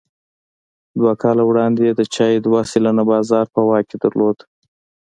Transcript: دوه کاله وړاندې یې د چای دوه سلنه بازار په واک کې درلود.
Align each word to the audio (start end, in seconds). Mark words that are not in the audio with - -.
دوه 0.99 1.13
کاله 1.23 1.43
وړاندې 1.45 1.81
یې 1.87 1.93
د 1.99 2.01
چای 2.15 2.33
دوه 2.45 2.61
سلنه 2.71 3.03
بازار 3.11 3.45
په 3.53 3.59
واک 3.67 3.85
کې 3.89 3.97
درلود. 4.03 4.37